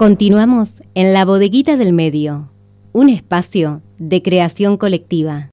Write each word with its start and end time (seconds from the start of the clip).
Continuamos 0.00 0.82
en 0.94 1.12
la 1.12 1.26
bodeguita 1.26 1.76
del 1.76 1.92
medio, 1.92 2.50
un 2.94 3.10
espacio 3.10 3.82
de 3.98 4.22
creación 4.22 4.78
colectiva. 4.78 5.50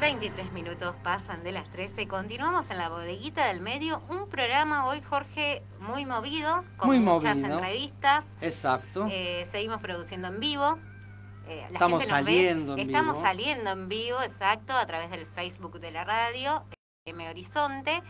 23 0.00 0.52
minutos 0.52 0.94
pasan 1.02 1.44
de 1.44 1.52
las 1.52 1.70
13. 1.72 2.08
Continuamos 2.08 2.70
en 2.70 2.78
la 2.78 2.88
bodeguita 2.88 3.48
del 3.48 3.60
medio. 3.60 4.00
Un 4.08 4.30
programa 4.30 4.86
hoy, 4.86 5.02
Jorge, 5.02 5.62
muy 5.80 6.06
movido, 6.06 6.64
con 6.78 7.04
muchas 7.04 7.36
entrevistas. 7.36 8.24
Exacto. 8.40 9.06
Eh, 9.10 9.46
seguimos 9.52 9.82
produciendo 9.82 10.28
en 10.28 10.40
vivo. 10.40 10.78
Eh, 11.48 11.66
estamos 11.72 12.04
saliendo 12.04 12.76
en 12.76 12.86
vivo. 12.86 12.98
Estamos 12.98 13.22
saliendo 13.22 13.70
en 13.70 13.88
vivo, 13.88 14.22
exacto, 14.22 14.72
a 14.72 14.86
través 14.86 15.10
del 15.10 15.26
Facebook 15.26 15.80
de 15.80 15.90
la 15.90 16.04
radio, 16.04 16.64
M 17.04 17.28
Horizonte. 17.28 18.02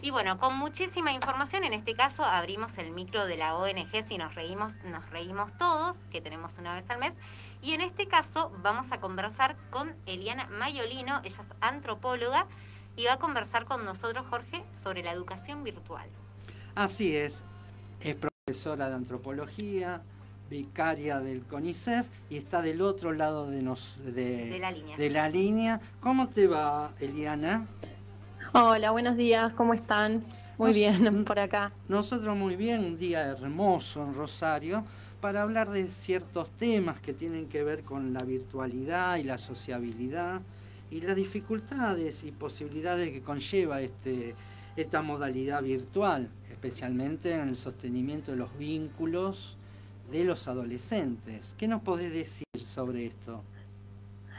Y 0.00 0.10
bueno, 0.10 0.38
con 0.38 0.56
muchísima 0.56 1.12
información, 1.12 1.64
en 1.64 1.74
este 1.74 1.94
caso 1.94 2.24
abrimos 2.24 2.76
el 2.78 2.90
micro 2.90 3.26
de 3.26 3.36
la 3.36 3.56
ONG 3.56 4.04
si 4.08 4.18
nos 4.18 4.34
reímos, 4.34 4.74
nos 4.84 5.08
reímos 5.10 5.56
todos, 5.58 5.96
que 6.10 6.20
tenemos 6.20 6.54
una 6.58 6.74
vez 6.74 6.88
al 6.90 6.98
mes. 6.98 7.12
Y 7.60 7.72
en 7.74 7.82
este 7.82 8.08
caso 8.08 8.50
vamos 8.62 8.90
a 8.90 9.00
conversar 9.00 9.56
con 9.70 9.94
Eliana 10.06 10.48
Mayolino, 10.48 11.20
ella 11.24 11.42
es 11.42 11.56
antropóloga, 11.60 12.46
y 12.96 13.04
va 13.04 13.14
a 13.14 13.18
conversar 13.18 13.64
con 13.64 13.84
nosotros, 13.84 14.26
Jorge, 14.28 14.64
sobre 14.82 15.02
la 15.02 15.12
educación 15.12 15.62
virtual. 15.62 16.08
Así 16.74 17.16
es, 17.16 17.44
es 18.00 18.16
profesora 18.16 18.88
de 18.88 18.96
antropología, 18.96 20.02
vicaria 20.52 21.18
del 21.18 21.40
CONICEF 21.46 22.06
y 22.28 22.36
está 22.36 22.60
del 22.60 22.82
otro 22.82 23.12
lado 23.12 23.50
de, 23.50 23.62
nos, 23.62 23.96
de, 24.04 24.58
la 24.60 24.70
línea. 24.70 24.96
de 24.98 25.10
la 25.10 25.28
línea. 25.30 25.80
¿Cómo 26.00 26.28
te 26.28 26.46
va, 26.46 26.92
Eliana? 27.00 27.66
Hola, 28.52 28.90
buenos 28.90 29.16
días, 29.16 29.54
¿cómo 29.54 29.72
están? 29.72 30.22
Muy 30.58 30.74
bien, 30.74 31.24
por 31.24 31.38
acá. 31.38 31.72
Nosotros 31.88 32.36
muy 32.36 32.56
bien, 32.56 32.84
un 32.84 32.98
día 32.98 33.22
hermoso 33.22 34.04
en 34.04 34.14
Rosario 34.14 34.84
para 35.22 35.40
hablar 35.40 35.70
de 35.70 35.88
ciertos 35.88 36.50
temas 36.50 37.02
que 37.02 37.14
tienen 37.14 37.48
que 37.48 37.64
ver 37.64 37.82
con 37.82 38.12
la 38.12 38.22
virtualidad 38.22 39.16
y 39.16 39.22
la 39.22 39.38
sociabilidad 39.38 40.42
y 40.90 41.00
las 41.00 41.16
dificultades 41.16 42.24
y 42.24 42.30
posibilidades 42.30 43.10
que 43.10 43.22
conlleva 43.22 43.80
este, 43.80 44.34
esta 44.76 45.00
modalidad 45.00 45.62
virtual, 45.62 46.28
especialmente 46.50 47.32
en 47.32 47.48
el 47.48 47.56
sostenimiento 47.56 48.32
de 48.32 48.36
los 48.36 48.58
vínculos 48.58 49.56
de 50.12 50.24
los 50.24 50.46
adolescentes. 50.46 51.54
¿Qué 51.58 51.66
nos 51.66 51.82
podés 51.82 52.12
decir 52.12 52.46
sobre 52.58 53.06
esto? 53.06 53.42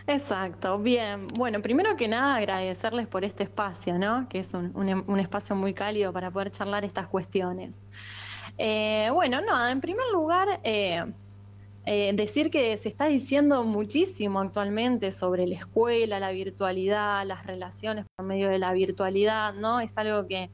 Exacto, 0.06 0.78
bien. 0.80 1.28
Bueno, 1.30 1.62
primero 1.62 1.96
que 1.96 2.08
nada 2.08 2.36
agradecerles 2.36 3.08
por 3.08 3.24
este 3.24 3.44
espacio, 3.44 3.98
¿no? 3.98 4.28
Que 4.30 4.40
es 4.40 4.54
un, 4.54 5.20
espacio 5.20 5.56
muy 5.56 5.74
cálido 5.74 6.14
para 6.14 6.30
poder 6.30 6.52
charlar 6.52 6.86
estas 6.86 7.08
cuestiones. 7.08 7.82
Eh, 8.58 9.10
bueno, 9.12 9.42
nada, 9.42 9.72
en 9.72 9.82
primer 9.82 10.06
lugar, 10.12 10.60
eh, 10.64 11.04
eh, 11.86 12.12
decir 12.14 12.52
que 12.52 12.78
se 12.78 12.90
está 12.90 13.06
diciendo 13.06 13.64
muchísimo 13.64 14.42
actualmente 14.42 15.12
sobre 15.12 15.48
la 15.48 15.56
escuela, 15.56 16.20
la 16.20 16.32
virtualidad, 16.32 17.26
las 17.26 17.48
relaciones 17.48 18.06
por 18.16 18.26
medio 18.28 18.50
de 18.50 18.60
la 18.60 18.74
virtualidad, 18.74 19.54
¿no? 19.54 19.80
Es 19.80 19.98
algo 19.98 20.28
que 20.28 20.52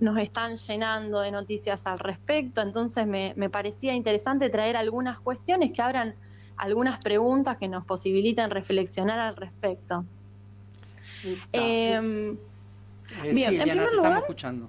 nos 0.00 0.18
están 0.18 0.56
llenando 0.56 1.20
de 1.20 1.30
noticias 1.30 1.86
al 1.86 1.98
respecto, 1.98 2.60
entonces 2.60 3.06
me, 3.06 3.34
me 3.36 3.48
parecía 3.48 3.94
interesante 3.94 4.50
traer 4.50 4.76
algunas 4.76 5.20
cuestiones 5.20 5.72
que 5.72 5.80
abran 5.80 6.14
algunas 6.58 6.98
preguntas 6.98 7.56
que 7.56 7.68
nos 7.68 7.84
posibiliten 7.84 8.50
reflexionar 8.50 9.18
al 9.18 9.36
respecto. 9.36 10.04
Em, 11.52 12.36
eh, 13.22 13.32
bien, 13.32 13.54
en 13.54 13.68
primer 13.68 13.94
lugar, 13.94 14.18
escuchando. 14.18 14.68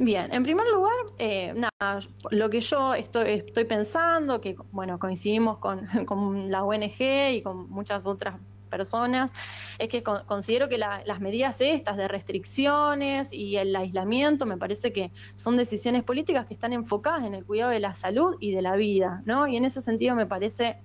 Bien, 0.00 0.32
en 0.32 0.42
primer 0.42 0.66
lugar, 0.68 0.94
eh, 1.18 1.52
nada, 1.54 1.98
lo 2.30 2.50
que 2.50 2.60
yo 2.60 2.94
estoy, 2.94 3.30
estoy 3.32 3.64
pensando, 3.64 4.40
que 4.40 4.56
bueno, 4.70 4.98
coincidimos 4.98 5.58
con, 5.58 5.86
con, 6.06 6.50
la 6.50 6.64
ONG 6.64 7.32
y 7.32 7.42
con 7.42 7.70
muchas 7.70 8.06
otras 8.06 8.36
personas, 8.70 9.32
es 9.78 9.88
que 9.88 10.02
considero 10.02 10.68
que 10.68 10.78
las 10.78 11.20
medidas 11.20 11.60
estas 11.60 11.96
de 11.96 12.08
restricciones 12.08 13.32
y 13.32 13.56
el 13.56 13.76
aislamiento 13.76 14.46
me 14.46 14.56
parece 14.56 14.92
que 14.92 15.10
son 15.34 15.56
decisiones 15.56 16.02
políticas 16.04 16.46
que 16.46 16.54
están 16.54 16.72
enfocadas 16.72 17.26
en 17.26 17.34
el 17.34 17.44
cuidado 17.44 17.70
de 17.72 17.80
la 17.80 17.92
salud 17.92 18.36
y 18.40 18.52
de 18.52 18.62
la 18.62 18.76
vida, 18.76 19.22
¿no? 19.26 19.46
Y 19.46 19.56
en 19.56 19.64
ese 19.64 19.82
sentido 19.82 20.14
me 20.16 20.26
parece 20.26 20.78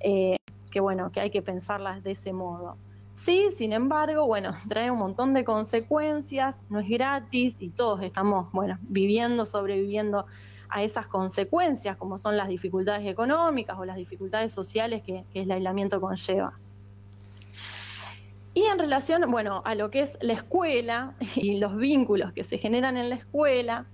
eh, 0.00 0.36
que 0.70 0.80
bueno, 0.80 1.12
que 1.12 1.20
hay 1.20 1.30
que 1.30 1.42
pensarlas 1.42 2.02
de 2.02 2.12
ese 2.12 2.32
modo. 2.32 2.76
Sí, 3.14 3.50
sin 3.52 3.72
embargo, 3.72 4.26
bueno, 4.26 4.52
trae 4.68 4.90
un 4.90 4.98
montón 4.98 5.34
de 5.34 5.44
consecuencias, 5.44 6.58
no 6.68 6.80
es 6.80 6.88
gratis 6.88 7.56
y 7.60 7.70
todos 7.70 8.02
estamos, 8.02 8.50
bueno, 8.52 8.78
viviendo, 8.82 9.46
sobreviviendo 9.46 10.26
a 10.68 10.82
esas 10.82 11.06
consecuencias, 11.06 11.96
como 11.96 12.18
son 12.18 12.36
las 12.36 12.48
dificultades 12.48 13.06
económicas 13.06 13.78
o 13.78 13.84
las 13.84 13.96
dificultades 13.96 14.52
sociales 14.52 15.02
que, 15.02 15.24
que 15.32 15.42
el 15.42 15.52
aislamiento 15.52 16.00
conlleva. 16.00 16.58
Y 18.54 18.62
en 18.66 18.78
relación, 18.78 19.22
bueno, 19.30 19.62
a 19.64 19.74
lo 19.74 19.90
que 19.90 20.00
es 20.00 20.16
la 20.20 20.32
escuela 20.32 21.14
y 21.36 21.58
los 21.58 21.76
vínculos 21.76 22.32
que 22.32 22.42
se 22.42 22.58
generan 22.58 22.96
en 22.96 23.10
la 23.10 23.16
escuela, 23.16 23.86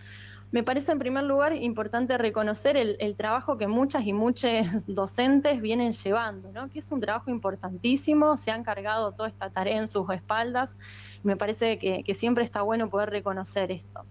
me 0.53 0.63
parece 0.65 0.91
en 0.93 0.99
primer 0.99 1.25
lugar 1.25 1.55
importante 1.55 2.19
reconocer 2.19 2.77
el, 2.77 3.15
trabajo 3.15 3.57
que 3.57 3.69
muchas 3.69 4.05
y 4.07 4.13
muchos 4.13 4.51
docentes 4.87 5.61
vienen 5.61 5.93
llevando, 5.93 6.51
¿no? 6.53 6.69
que 6.69 6.81
es 6.81 6.91
un 6.91 7.01
trabajo 7.01 7.31
importantísimo, 7.31 8.37
se 8.37 8.51
han 8.51 8.65
cargado 8.65 9.13
toda 9.13 9.29
esta 9.29 9.51
tarea 9.51 9.79
en 9.79 9.87
sus 9.87 10.11
espaldas 10.11 10.77
y 11.23 11.29
me 11.29 11.37
parece 11.37 11.79
que, 11.79 12.03
siempre 12.15 12.45
está 12.45 12.63
bueno 12.63 12.91
poder 12.91 13.11
reconocer 13.11 13.71
esto. 13.71 14.05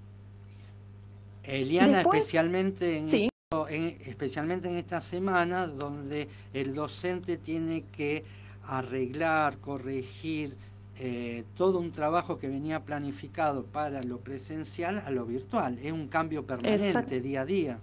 Eliana, 1.44 2.02
especialmente 2.02 2.98
en, 2.98 3.98
especialmente 4.06 4.68
en 4.68 4.78
esta 4.78 5.02
semana 5.02 5.68
donde 5.68 6.30
el 6.54 6.74
docente 6.74 7.38
tiene 7.38 7.84
que 7.84 8.24
arreglar, 8.64 9.58
corregir, 9.58 10.56
eh, 10.97 11.46
todo 11.56 11.80
un 11.80 11.92
trabajo 11.92 12.40
que 12.40 12.47
venía 12.47 12.81
planificado 12.81 13.64
para 13.64 14.03
lo 14.03 14.20
presencial 14.20 15.02
a 15.06 15.12
lo 15.12 15.25
virtual. 15.25 15.80
Es 15.81 15.92
un 15.92 16.08
cambio 16.08 16.46
permanente 16.46 17.22
día 17.22 17.42
a 17.42 17.46
día. 17.46 17.80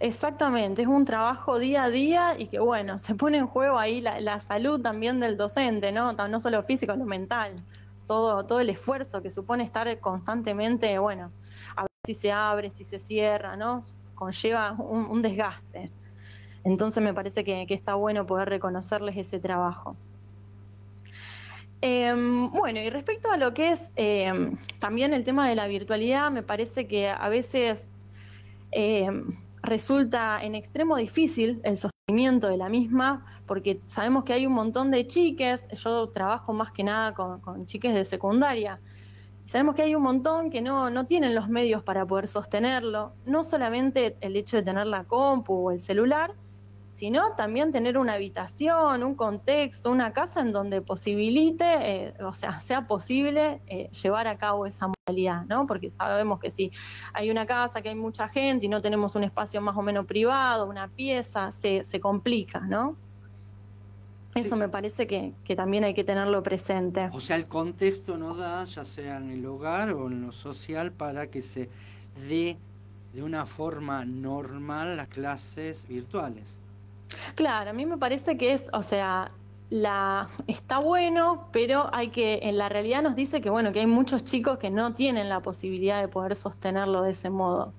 Exactamente, 0.00 0.80
es 0.80 0.88
un 0.88 1.04
trabajo 1.04 1.58
día 1.58 1.84
a 1.84 1.90
día 1.90 2.34
y 2.38 2.46
que 2.46 2.58
bueno, 2.58 2.98
se 2.98 3.14
pone 3.14 3.36
en 3.36 3.46
juego 3.46 3.78
ahí 3.78 4.00
la, 4.00 4.40
salud 4.40 4.80
también 4.80 5.20
del 5.20 5.36
docente, 5.36 5.92
¿no? 5.92 6.14
No 6.14 6.40
solo 6.40 6.62
físico, 6.62 6.94
lo 6.96 7.04
mental, 7.04 7.54
todo, 8.06 8.46
todo 8.46 8.60
el 8.60 8.70
esfuerzo 8.70 9.20
que 9.20 9.28
supone 9.28 9.62
estar 9.62 10.00
constantemente, 10.00 10.98
bueno, 10.98 11.30
a 11.76 11.82
ver 11.82 11.90
si 12.06 12.14
se 12.14 12.32
abre, 12.32 12.70
si 12.70 12.82
se 12.82 12.98
cierra, 12.98 13.56
¿no? 13.56 13.80
Conlleva 14.14 14.72
un, 14.72 15.20
desgaste. 15.20 15.90
Entonces 16.64 17.02
me 17.02 17.14
parece 17.14 17.44
que 17.44 17.66
está 17.68 17.94
bueno 17.94 18.26
poder 18.26 18.48
reconocerles 18.48 19.16
ese 19.16 19.38
trabajo. 19.38 19.96
Em, 21.82 22.50
bueno, 22.50 22.78
y 22.80 22.90
respecto 22.90 23.30
a 23.30 23.38
lo 23.38 23.54
que 23.54 23.72
es 23.72 23.90
em, 23.96 24.56
también 24.78 25.14
el 25.14 25.24
tema 25.24 25.48
de 25.48 25.54
la 25.54 25.66
virtualidad, 25.66 26.30
me 26.30 26.42
parece 26.42 26.86
que 26.86 27.08
a 27.08 27.28
veces 27.30 27.88
em, 28.70 29.26
resulta 29.62 30.42
en 30.42 30.54
extremo 30.54 30.96
difícil 30.96 31.60
el 31.64 31.78
sostenimiento 31.78 32.48
de 32.48 32.58
la 32.58 32.68
misma, 32.68 33.24
porque 33.46 33.78
sabemos 33.78 34.24
que 34.24 34.34
hay 34.34 34.46
un 34.46 34.52
montón 34.52 34.90
de 34.90 35.06
chiques, 35.06 35.68
yo 35.72 36.08
trabajo 36.10 36.52
más 36.52 36.70
que 36.70 36.84
nada 36.84 37.14
con, 37.14 37.40
con 37.40 37.64
chiques 37.66 37.94
de 37.94 38.04
secundaria, 38.04 38.78
sabemos 39.46 39.74
que 39.74 39.82
hay 39.82 39.94
un 39.94 40.02
montón 40.02 40.50
que 40.50 40.60
no, 40.60 40.90
no 40.90 41.06
tienen 41.06 41.34
los 41.34 41.48
medios 41.48 41.82
para 41.82 42.06
poder 42.06 42.26
sostenerlo, 42.26 43.14
no 43.24 43.42
solamente 43.42 44.16
el 44.20 44.36
hecho 44.36 44.58
de 44.58 44.62
tener 44.64 44.86
la 44.86 45.04
compu 45.04 45.68
o 45.68 45.70
el 45.70 45.80
celular, 45.80 46.34
sino 46.92 47.32
también 47.36 47.72
tener 47.72 47.96
una 47.96 48.14
habitación, 48.14 49.02
un 49.02 49.14
contexto, 49.14 49.90
una 49.90 50.12
casa 50.12 50.40
en 50.40 50.52
donde 50.52 50.82
posibilite, 50.82 51.64
eh, 51.64 52.14
o 52.22 52.34
sea, 52.34 52.60
sea 52.60 52.86
posible 52.86 53.62
eh, 53.66 53.88
llevar 53.90 54.26
a 54.26 54.36
cabo 54.36 54.66
esa 54.66 54.88
modalidad, 54.88 55.44
¿no? 55.46 55.66
Porque 55.66 55.88
sabemos 55.88 56.40
que 56.40 56.50
si 56.50 56.70
hay 57.12 57.30
una 57.30 57.46
casa 57.46 57.80
que 57.80 57.88
hay 57.88 57.94
mucha 57.94 58.28
gente 58.28 58.66
y 58.66 58.68
no 58.68 58.80
tenemos 58.80 59.14
un 59.14 59.24
espacio 59.24 59.60
más 59.60 59.76
o 59.76 59.82
menos 59.82 60.04
privado, 60.04 60.66
una 60.66 60.88
pieza, 60.88 61.50
se, 61.52 61.84
se 61.84 62.00
complica, 62.00 62.60
¿no? 62.60 62.96
Eso 64.34 64.54
me 64.56 64.68
parece 64.68 65.08
que, 65.08 65.32
que, 65.44 65.56
también 65.56 65.82
hay 65.82 65.92
que 65.92 66.04
tenerlo 66.04 66.40
presente. 66.42 67.08
O 67.12 67.18
sea, 67.18 67.34
el 67.34 67.46
contexto 67.46 68.16
no 68.16 68.36
da, 68.36 68.64
ya 68.64 68.84
sea 68.84 69.16
en 69.16 69.30
el 69.30 69.44
hogar 69.44 69.90
o 69.90 70.06
en 70.06 70.22
lo 70.22 70.30
social, 70.30 70.92
para 70.92 71.26
que 71.26 71.42
se 71.42 71.68
dé 72.28 72.56
de 73.12 73.22
una 73.24 73.44
forma 73.44 74.04
normal 74.04 74.96
las 74.96 75.08
clases 75.08 75.84
virtuales. 75.88 76.59
Claro, 77.34 77.70
a 77.70 77.72
mí 77.72 77.86
me 77.86 77.98
parece 77.98 78.36
que 78.36 78.52
es, 78.52 78.68
o 78.72 78.82
sea, 78.82 79.28
la 79.70 80.28
está 80.48 80.78
bueno, 80.78 81.48
pero 81.52 81.88
hay 81.92 82.08
que, 82.08 82.40
en 82.42 82.58
la 82.58 82.68
realidad 82.68 83.02
nos 83.02 83.14
dice 83.14 83.40
que 83.40 83.50
bueno, 83.50 83.72
que 83.72 83.80
hay 83.80 83.86
muchos 83.86 84.24
chicos 84.24 84.58
que 84.58 84.68
no 84.70 84.94
tienen 84.94 85.28
la 85.28 85.40
posibilidad 85.40 86.00
de 86.00 86.08
poder 86.08 86.34
sostenerlo 86.34 87.02
de 87.02 87.12
ese 87.12 87.30
modo. 87.30 87.72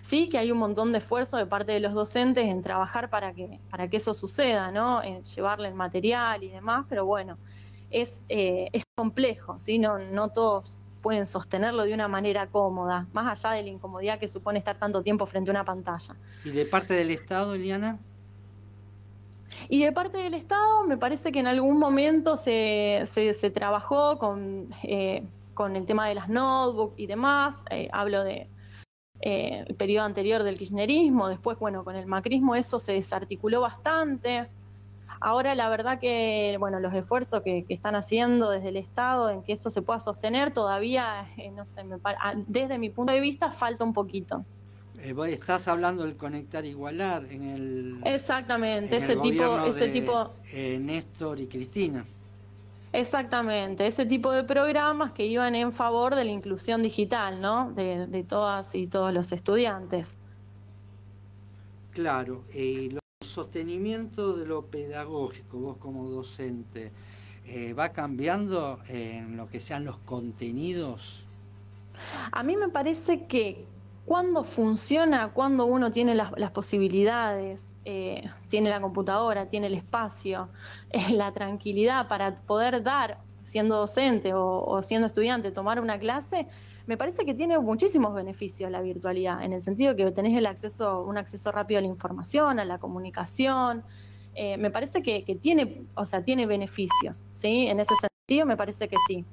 Sí, 0.00 0.28
que 0.28 0.38
hay 0.38 0.50
un 0.50 0.58
montón 0.58 0.92
de 0.92 0.98
esfuerzo 0.98 1.36
de 1.36 1.46
parte 1.46 1.72
de 1.72 1.80
los 1.80 1.94
docentes 1.94 2.46
en 2.46 2.62
trabajar 2.62 3.10
para 3.10 3.32
que, 3.32 3.60
para 3.70 3.88
que 3.88 3.96
eso 3.98 4.12
suceda, 4.12 4.72
¿no? 4.72 5.02
En 5.02 5.24
llevarle 5.24 5.68
el 5.68 5.74
material 5.74 6.42
y 6.42 6.48
demás, 6.48 6.84
pero 6.88 7.06
bueno, 7.06 7.38
es, 7.90 8.22
eh, 8.28 8.68
es 8.72 8.82
complejo, 8.96 9.58
¿sí? 9.58 9.78
no, 9.78 9.98
no 9.98 10.30
todos 10.30 10.82
pueden 11.00 11.26
sostenerlo 11.26 11.84
de 11.84 11.94
una 11.94 12.08
manera 12.08 12.48
cómoda, 12.48 13.06
más 13.12 13.44
allá 13.44 13.54
de 13.54 13.62
la 13.62 13.68
incomodidad 13.68 14.18
que 14.18 14.26
supone 14.26 14.58
estar 14.58 14.76
tanto 14.76 15.04
tiempo 15.04 15.24
frente 15.24 15.50
a 15.50 15.52
una 15.52 15.64
pantalla. 15.64 16.16
¿Y 16.44 16.50
de 16.50 16.66
parte 16.66 16.94
del 16.94 17.12
Estado, 17.12 17.54
Eliana? 17.54 18.00
Y 19.68 19.82
de 19.82 19.92
parte 19.92 20.18
del 20.18 20.34
Estado, 20.34 20.84
me 20.86 20.96
parece 20.96 21.32
que 21.32 21.40
en 21.40 21.46
algún 21.46 21.78
momento 21.78 22.36
se, 22.36 23.02
se, 23.04 23.50
trabajó 23.50 24.18
con, 24.18 24.68
eh, 24.82 25.22
con 25.54 25.76
el 25.76 25.86
tema 25.86 26.08
de 26.08 26.14
las 26.14 26.28
notebooks 26.28 26.98
y 26.98 27.06
demás. 27.06 27.64
Eh, 27.70 27.88
hablo 27.92 28.22
de 28.24 28.48
eh, 29.20 29.64
periodo 29.78 30.04
anterior 30.04 30.42
del 30.42 30.58
kirchnerismo, 30.58 31.28
después, 31.28 31.58
bueno, 31.58 31.84
con 31.84 31.96
el 31.96 32.06
macrismo 32.06 32.54
eso 32.54 32.78
se 32.78 32.92
desarticuló 32.92 33.60
bastante. 33.62 34.48
Ahora 35.20 35.54
la 35.54 35.70
verdad 35.70 35.98
que 35.98 36.56
bueno 36.60 36.78
los 36.78 36.92
esfuerzos 36.92 37.42
que, 37.42 37.64
están 37.70 37.96
haciendo 37.96 38.50
desde 38.50 38.68
el 38.68 38.76
Estado 38.76 39.30
en 39.30 39.42
que 39.42 39.54
esto 39.54 39.70
se 39.70 39.80
pueda 39.80 39.98
sostener 40.00 40.52
todavía, 40.52 41.26
eh, 41.38 41.50
no 41.50 41.66
sé, 41.66 41.82
ah, 42.04 42.34
desde 42.46 42.78
mi 42.78 42.90
punto 42.90 43.12
de 43.12 43.20
vista 43.20 43.50
falta 43.50 43.84
un 43.84 43.94
poquito. 43.94 44.44
Eh, 44.98 45.14
estás 45.28 45.68
hablando 45.68 46.04
del 46.04 46.16
conectar 46.16 46.64
igualar 46.64 47.26
en 47.30 47.42
el 47.42 48.00
exactamente 48.04 48.96
ese 48.96 49.16
tipo 49.16 49.64
ese 49.64 49.88
tipo 49.88 50.32
eh, 50.52 50.78
Néstor 50.80 51.40
y 51.40 51.46
Cristina. 51.46 52.04
Exactamente, 52.92 53.86
ese 53.86 54.06
tipo 54.06 54.32
de 54.32 54.44
programas 54.44 55.12
que 55.12 55.26
iban 55.26 55.54
en 55.54 55.72
favor 55.72 56.14
de 56.14 56.24
la 56.24 56.30
inclusión 56.30 56.82
digital, 56.82 57.42
¿no? 57.42 57.70
De, 57.72 58.06
de 58.06 58.24
todas 58.24 58.74
y 58.74 58.86
todos 58.86 59.12
los 59.12 59.32
estudiantes. 59.32 60.18
Claro, 61.92 62.44
y 62.54 62.96
sostenimiento 63.20 64.36
de 64.36 64.46
lo 64.46 64.66
pedagógico, 64.66 65.58
vos 65.58 65.76
como 65.78 66.08
docente, 66.08 66.90
eh, 67.44 67.74
¿va 67.74 67.90
cambiando 67.90 68.80
en 68.88 69.36
lo 69.36 69.48
que 69.48 69.60
sean 69.60 69.84
los 69.84 69.98
contenidos? 69.98 71.24
A 72.32 72.42
mí 72.42 72.56
me 72.56 72.68
parece 72.68 73.26
que 73.26 73.66
cuando 74.06 74.44
funciona, 74.44 75.32
cuando 75.32 75.66
uno 75.66 75.90
tiene 75.90 76.14
las, 76.14 76.50
posibilidades, 76.52 77.74
eh, 77.84 78.30
tiene 78.48 78.70
la 78.70 78.80
computadora, 78.80 79.48
tiene 79.48 79.66
el 79.66 79.74
espacio, 79.74 80.48
eh, 80.90 81.12
la 81.12 81.32
tranquilidad 81.32 82.08
para 82.08 82.40
poder 82.42 82.82
dar, 82.82 83.18
siendo 83.42 83.76
docente 83.76 84.32
o 84.34 84.80
siendo 84.82 85.06
estudiante, 85.06 85.52
tomar 85.52 85.80
una 85.80 85.98
clase, 85.98 86.48
me 86.86 86.96
parece 86.96 87.24
que 87.24 87.34
tiene 87.34 87.58
muchísimos 87.58 88.14
beneficios 88.14 88.70
la 88.70 88.80
virtualidad, 88.80 89.42
en 89.42 89.52
el 89.52 89.60
sentido 89.60 89.96
que 89.96 90.08
tenés 90.12 90.36
el 90.36 90.46
acceso, 90.46 91.02
un 91.02 91.18
acceso 91.18 91.50
rápido 91.50 91.78
a 91.78 91.80
la 91.80 91.88
información, 91.88 92.60
a 92.60 92.64
la 92.64 92.78
comunicación. 92.78 93.84
Eh, 94.34 94.56
me 94.56 94.70
parece 94.70 95.02
que, 95.02 95.22
tiene, 95.40 95.84
o 95.96 96.04
sea, 96.04 96.22
tiene 96.22 96.46
beneficios, 96.46 97.26
¿sí? 97.30 97.66
En 97.66 97.80
ese 97.80 97.94
sentido 97.96 98.46
me 98.46 98.56
parece 98.56 98.88
que 98.88 98.96
sí. 99.08 99.24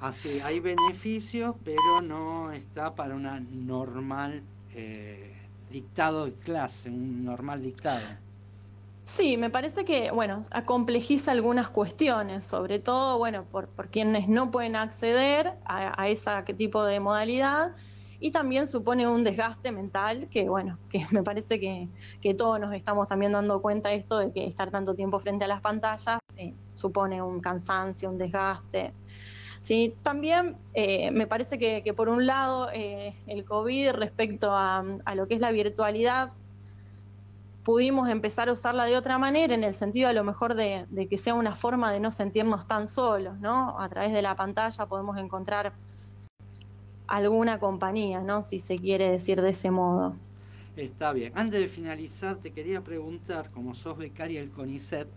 Así, 0.00 0.40
hay 0.40 0.60
beneficios, 0.60 1.56
pero 1.64 2.00
no 2.02 2.52
está 2.52 2.94
para 2.94 3.16
una 3.16 3.40
normal 3.40 4.42
eh, 4.72 5.34
dictado 5.70 6.26
de 6.26 6.34
clase, 6.34 6.88
un 6.88 7.24
normal 7.24 7.62
dictado. 7.62 8.00
Sí, 9.02 9.38
me 9.38 9.48
parece 9.48 9.84
que, 9.84 10.10
bueno, 10.10 10.42
acomplejiza 10.50 11.32
algunas 11.32 11.70
cuestiones, 11.70 12.44
sobre 12.44 12.78
todo, 12.78 13.16
bueno, 13.16 13.44
por, 13.44 13.68
quienes 13.88 14.28
no 14.28 14.50
pueden 14.50 14.76
acceder 14.76 15.54
a, 15.64 16.08
ese 16.08 16.30
tipo 16.56 16.84
de 16.84 17.00
modalidad 17.00 17.74
y 18.20 18.32
también 18.32 18.66
supone 18.66 19.08
un 19.08 19.24
desgaste 19.24 19.72
mental 19.72 20.28
que, 20.28 20.48
bueno, 20.50 20.78
que 20.90 21.06
me 21.10 21.22
parece 21.22 21.58
que, 21.58 21.88
todos 22.34 22.60
nos 22.60 22.74
estamos 22.74 23.08
también 23.08 23.32
dando 23.32 23.62
cuenta 23.62 23.88
de 23.88 23.96
esto, 23.96 24.18
de 24.18 24.30
que 24.30 24.46
estar 24.46 24.70
tanto 24.70 24.94
tiempo 24.94 25.18
frente 25.18 25.46
a 25.46 25.48
las 25.48 25.62
pantallas 25.62 26.20
eh, 26.36 26.54
supone 26.74 27.22
un 27.22 27.40
cansancio, 27.40 28.10
un 28.10 28.18
desgaste. 28.18 28.92
Sí, 29.60 29.94
también 30.02 30.56
eh, 30.74 31.10
me 31.10 31.26
parece 31.26 31.58
que, 31.58 31.92
por 31.94 32.08
un 32.08 32.26
lado 32.26 32.68
eh, 32.72 33.14
el 33.26 33.44
COVID 33.44 33.90
respecto 33.90 34.50
a, 34.52 34.84
lo 35.14 35.26
que 35.26 35.34
es 35.34 35.40
la 35.40 35.50
virtualidad 35.50 36.32
pudimos 37.64 38.08
empezar 38.08 38.48
a 38.48 38.52
usarla 38.52 38.86
de 38.86 38.96
otra 38.96 39.18
manera, 39.18 39.54
en 39.54 39.62
el 39.62 39.74
sentido 39.74 40.08
a 40.08 40.12
lo 40.14 40.24
mejor 40.24 40.54
de, 40.54 40.86
que 41.10 41.18
sea 41.18 41.34
una 41.34 41.54
forma 41.54 41.92
de 41.92 42.00
no 42.00 42.12
sentirnos 42.12 42.66
tan 42.66 42.88
solos, 42.88 43.38
¿no? 43.40 43.78
A 43.78 43.88
través 43.90 44.12
de 44.12 44.22
la 44.22 44.34
pantalla 44.36 44.86
podemos 44.86 45.18
encontrar 45.18 45.74
alguna 47.08 47.58
compañía, 47.58 48.20
¿no? 48.20 48.40
Si 48.40 48.58
se 48.58 48.76
quiere 48.76 49.10
decir 49.10 49.42
de 49.42 49.50
ese 49.50 49.70
modo. 49.70 50.16
Está 50.76 51.12
bien. 51.12 51.32
Antes 51.34 51.60
de 51.60 51.68
finalizar, 51.68 52.36
te 52.36 52.52
quería 52.52 52.82
preguntar, 52.82 53.50
como 53.50 53.74
sos 53.74 53.98
becaria 53.98 54.40
del 54.40 54.50
CONICET, 54.50 55.08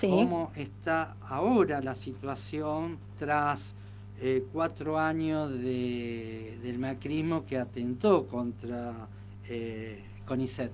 ¿cómo 0.00 0.50
está 0.54 1.16
ahora 1.20 1.80
la 1.80 1.94
situación 1.94 2.98
tras 3.18 3.74
eh, 4.20 4.44
cuatro 4.52 4.98
años 4.98 5.50
de, 5.50 6.58
del 6.62 6.78
macrismo 6.78 7.44
que 7.46 7.58
atentó 7.58 8.26
contra 8.26 9.08
eh, 9.48 10.04
CONICET? 10.26 10.72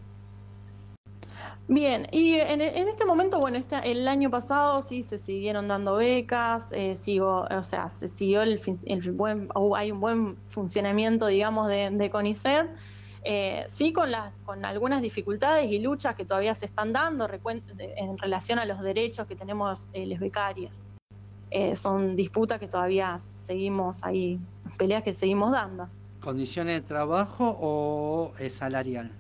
Bien, 1.66 2.06
y 2.12 2.34
en, 2.34 2.60
este 2.60 3.06
momento, 3.06 3.38
bueno, 3.38 3.58
el 3.84 4.06
año 4.06 4.30
pasado 4.30 4.82
sí 4.82 5.02
se 5.02 5.16
siguieron 5.16 5.66
dando 5.66 5.96
becas, 5.96 6.72
eh, 6.72 6.94
sigo, 6.94 7.46
o 7.50 7.62
sea, 7.62 7.88
se 7.88 8.06
siguió 8.06 8.42
el, 8.42 8.60
buen, 9.12 9.48
hay 9.74 9.90
un 9.90 10.00
buen 10.00 10.36
funcionamiento, 10.44 11.26
digamos, 11.26 11.68
de, 11.68 11.88
de 11.90 12.10
CONICET, 12.10 12.68
eh, 13.26 13.64
sí 13.68 13.92
con, 13.92 14.10
las, 14.10 14.34
con 14.44 14.64
algunas 14.66 15.00
dificultades 15.00 15.70
y 15.70 15.78
luchas 15.78 16.14
que 16.14 16.26
todavía 16.26 16.54
se 16.54 16.66
están 16.66 16.92
dando 16.92 17.26
en 17.26 18.18
relación 18.18 18.58
a 18.58 18.66
los 18.66 18.80
derechos 18.80 19.26
que 19.26 19.34
tenemos 19.34 19.88
eh, 19.94 20.06
los 20.06 20.18
becarios. 20.18 20.82
Eh, 21.50 21.74
son 21.74 22.16
disputas 22.16 22.60
que 22.60 22.68
todavía 22.68 23.16
seguimos 23.34 24.04
ahí, 24.04 24.38
peleas 24.78 25.02
que 25.02 25.14
seguimos 25.14 25.52
dando. 25.52 25.88
¿Condiciones 26.20 26.82
de 26.82 26.86
trabajo 26.86 27.56
o 27.60 28.32
salarial? 28.50 29.10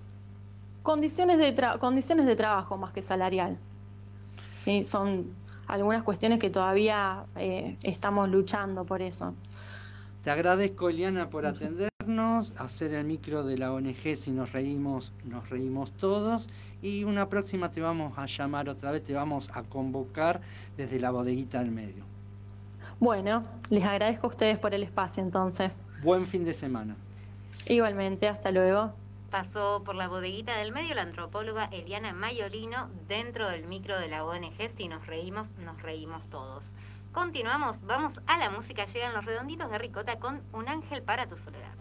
Condiciones 0.82 1.38
de, 1.38 1.54
condiciones 1.78 2.26
de 2.26 2.36
trabajo 2.36 2.76
más 2.76 2.92
que 2.92 3.00
salarial. 3.00 3.56
¿Sí? 4.58 4.84
Son 4.84 5.34
algunas 5.66 6.02
cuestiones 6.02 6.38
que 6.38 6.50
todavía 6.50 7.24
eh, 7.36 7.78
estamos 7.82 8.28
luchando 8.28 8.84
por 8.84 9.00
eso. 9.00 9.34
Te 10.24 10.30
agradezco, 10.30 10.88
Eliana, 10.88 11.28
por 11.28 11.44
atendernos, 11.44 12.54
hacer 12.56 12.94
el 12.94 13.04
micro 13.04 13.44
de 13.44 13.58
la 13.58 13.74
ONG 13.74 14.16
Si 14.16 14.30
nos 14.30 14.52
reímos, 14.52 15.12
nos 15.26 15.50
reímos 15.50 15.92
todos. 15.92 16.48
Y 16.80 17.04
una 17.04 17.28
próxima 17.28 17.70
te 17.70 17.82
vamos 17.82 18.16
a 18.16 18.24
llamar 18.24 18.70
otra 18.70 18.90
vez, 18.90 19.04
te 19.04 19.12
vamos 19.12 19.50
a 19.52 19.64
convocar 19.64 20.40
desde 20.78 20.98
la 20.98 21.10
bodeguita 21.10 21.58
del 21.58 21.72
medio. 21.72 22.04
Bueno, 23.00 23.44
les 23.68 23.84
agradezco 23.84 24.26
a 24.28 24.30
ustedes 24.30 24.56
por 24.56 24.72
el 24.72 24.82
espacio 24.82 25.22
entonces. 25.22 25.76
Buen 26.02 26.26
fin 26.26 26.46
de 26.46 26.54
semana. 26.54 26.96
Igualmente, 27.66 28.26
hasta 28.26 28.50
luego. 28.50 28.94
Pasó 29.30 29.82
por 29.84 29.94
la 29.94 30.08
bodeguita 30.08 30.56
del 30.56 30.72
medio 30.72 30.94
la 30.94 31.02
antropóloga 31.02 31.66
Eliana 31.66 32.14
Mayolino 32.14 32.88
dentro 33.08 33.50
del 33.50 33.66
micro 33.66 33.98
de 33.98 34.08
la 34.08 34.24
ONG 34.24 34.70
Si 34.74 34.88
nos 34.88 35.06
reímos, 35.06 35.48
nos 35.58 35.82
reímos 35.82 36.26
todos. 36.28 36.64
Continuamos, 37.14 37.80
vamos 37.82 38.20
a 38.26 38.36
la 38.38 38.50
música, 38.50 38.86
llegan 38.86 39.14
los 39.14 39.24
redonditos 39.24 39.70
de 39.70 39.78
ricota 39.78 40.18
con 40.18 40.42
Un 40.52 40.68
ángel 40.68 41.00
para 41.00 41.28
tu 41.28 41.36
soledad. 41.36 41.72